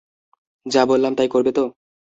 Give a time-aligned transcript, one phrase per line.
[0.65, 1.63] যা বললাম তাই করবে তো?